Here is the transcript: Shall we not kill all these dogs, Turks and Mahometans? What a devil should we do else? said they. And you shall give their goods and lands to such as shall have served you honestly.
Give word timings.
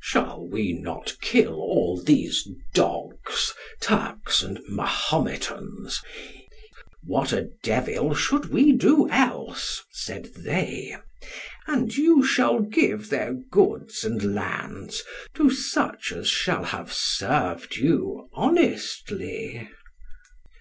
Shall 0.00 0.46
we 0.46 0.72
not 0.74 1.16
kill 1.20 1.54
all 1.56 2.00
these 2.00 2.46
dogs, 2.74 3.52
Turks 3.80 4.40
and 4.40 4.60
Mahometans? 4.68 6.00
What 7.02 7.32
a 7.32 7.48
devil 7.64 8.14
should 8.14 8.50
we 8.52 8.70
do 8.70 9.08
else? 9.10 9.82
said 9.90 10.26
they. 10.36 10.94
And 11.66 11.92
you 11.96 12.24
shall 12.24 12.60
give 12.60 13.10
their 13.10 13.34
goods 13.34 14.04
and 14.04 14.32
lands 14.32 15.02
to 15.34 15.50
such 15.50 16.12
as 16.12 16.28
shall 16.28 16.62
have 16.62 16.92
served 16.92 17.74
you 17.76 18.28
honestly. 18.32 19.68